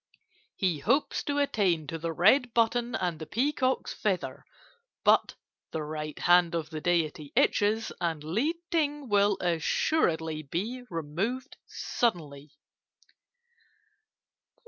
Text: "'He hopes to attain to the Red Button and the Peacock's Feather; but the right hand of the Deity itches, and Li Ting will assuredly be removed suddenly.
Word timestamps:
"'He 0.55 0.79
hopes 0.79 1.21
to 1.25 1.37
attain 1.37 1.85
to 1.85 1.99
the 1.99 2.11
Red 2.11 2.55
Button 2.55 2.95
and 2.95 3.19
the 3.19 3.27
Peacock's 3.27 3.93
Feather; 3.93 4.45
but 5.03 5.35
the 5.69 5.83
right 5.83 6.17
hand 6.17 6.55
of 6.55 6.71
the 6.71 6.81
Deity 6.81 7.31
itches, 7.35 7.91
and 8.01 8.23
Li 8.23 8.55
Ting 8.71 9.09
will 9.09 9.37
assuredly 9.41 10.41
be 10.41 10.85
removed 10.89 11.55
suddenly. 11.67 12.49